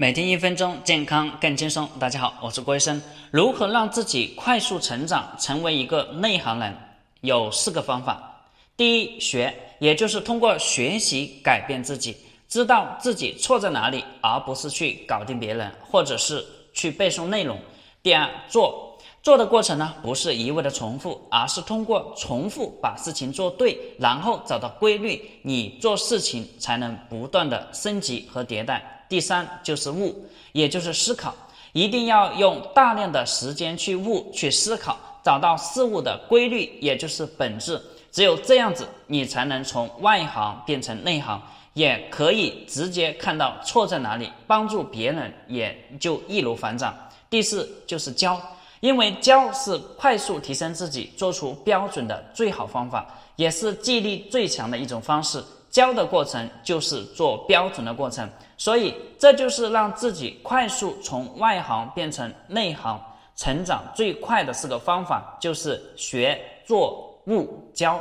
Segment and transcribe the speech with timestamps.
[0.00, 1.88] 每天一分钟，健康更轻松。
[1.98, 3.02] 大家好，我是郭医生。
[3.32, 6.72] 如何让自己快速成长，成为一个内行人？
[7.22, 8.44] 有四个方法。
[8.76, 12.16] 第一，学，也就是通过学习改变自己，
[12.48, 17.58] 知道自己错在哪里，而不是去搞定别人，或者是去背诵内容。
[18.00, 28.94] 第二，做，做的过程呢，不是一味的重复，而是通过重复把事情做对，然后找到规律，你做事情才能不断的升级和迭代。
[29.08, 31.34] 第三就是悟，也就是思考，
[31.72, 37.80] 一定要用大量的时间去悟、去思考，找到事物的规律，也就是本质。
[38.10, 41.40] 只有这样子，你才能从外行变成内行，
[41.74, 46.94] 也可以直接看到错在哪里，帮助别人也就易如反掌。
[47.30, 48.40] 第四就是教，
[48.80, 55.44] 因为教是快速提升自己、做出标准的最好方法，也是记忆力最强的一种方式。
[55.78, 63.00] 教的过程就是做标准的过程，所以这就是让自己快速从外行变成内行
[63.36, 68.00] 成长最快的四个方法，就是学、做、悟、教。